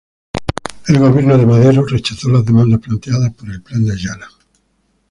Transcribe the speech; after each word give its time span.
El 0.87 0.97
gobierno 0.97 1.37
de 1.37 1.45
Madero 1.45 1.85
rechazó 1.85 2.27
las 2.29 2.43
demandas 2.43 2.79
planteadas 2.79 3.35
por 3.35 3.51
el 3.51 3.61
Plan 3.61 3.85
de 3.85 3.93
Ayala. 3.93 4.27